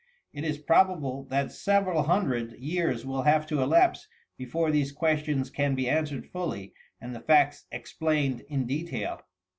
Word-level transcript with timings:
It 0.33 0.43
is 0.43 0.57
probable 0.57 1.25
that 1.25 1.51
several 1.51 2.01
hundred 2.01 2.53
years 2.53 3.05
will 3.05 3.21
have 3.21 3.45
to 3.45 3.61
elapse 3.61 4.07
before 4.35 4.71
these 4.71 4.91
questions 4.91 5.51
can 5.51 5.75
be 5.75 5.87
answered 5.87 6.25
fully 6.25 6.73
and 6.99 7.13
the 7.13 7.19
facts 7.21 7.67
explained 7.71 8.41
in 8.49 8.65
detail. 8.65 9.21